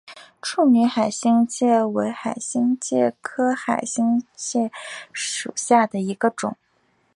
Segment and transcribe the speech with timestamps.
[0.41, 4.71] 处女海星介为海星介科海星介
[5.13, 6.57] 属下的一个种。